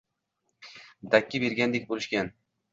dakki 1.17 1.43
bergandek 1.45 1.89
bo‘lishgan. 1.95 2.37